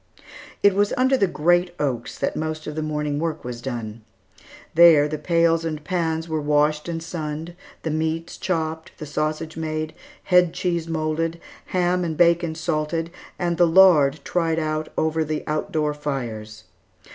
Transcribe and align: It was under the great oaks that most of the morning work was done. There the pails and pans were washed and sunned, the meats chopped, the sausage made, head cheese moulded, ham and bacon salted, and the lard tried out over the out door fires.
It 0.63 0.73
was 0.73 0.93
under 0.97 1.15
the 1.15 1.27
great 1.27 1.75
oaks 1.79 2.17
that 2.17 2.35
most 2.35 2.65
of 2.65 2.73
the 2.73 2.81
morning 2.81 3.19
work 3.19 3.43
was 3.43 3.61
done. 3.61 4.01
There 4.73 5.07
the 5.07 5.19
pails 5.19 5.63
and 5.63 5.83
pans 5.83 6.27
were 6.27 6.41
washed 6.41 6.89
and 6.89 7.03
sunned, 7.03 7.53
the 7.83 7.91
meats 7.91 8.39
chopped, 8.39 8.93
the 8.97 9.05
sausage 9.05 9.57
made, 9.57 9.93
head 10.23 10.53
cheese 10.55 10.87
moulded, 10.87 11.39
ham 11.67 12.03
and 12.03 12.17
bacon 12.17 12.55
salted, 12.55 13.11
and 13.37 13.57
the 13.59 13.67
lard 13.67 14.21
tried 14.23 14.57
out 14.57 14.89
over 14.97 15.23
the 15.23 15.43
out 15.45 15.71
door 15.71 15.93
fires. 15.93 16.63